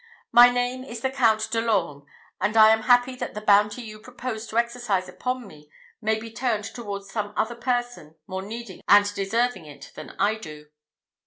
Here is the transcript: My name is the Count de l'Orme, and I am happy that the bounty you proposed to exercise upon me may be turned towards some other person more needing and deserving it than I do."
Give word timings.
My 0.31 0.49
name 0.49 0.83
is 0.83 1.01
the 1.01 1.11
Count 1.11 1.51
de 1.51 1.61
l'Orme, 1.61 2.07
and 2.39 2.57
I 2.57 2.71
am 2.71 2.81
happy 2.81 3.15
that 3.17 3.35
the 3.35 3.39
bounty 3.41 3.83
you 3.83 3.99
proposed 3.99 4.49
to 4.49 4.57
exercise 4.57 5.07
upon 5.07 5.45
me 5.45 5.69
may 6.01 6.17
be 6.19 6.31
turned 6.31 6.63
towards 6.63 7.11
some 7.11 7.33
other 7.37 7.53
person 7.53 8.15
more 8.25 8.41
needing 8.41 8.81
and 8.89 9.13
deserving 9.13 9.65
it 9.67 9.91
than 9.93 10.15
I 10.17 10.37
do." 10.39 10.69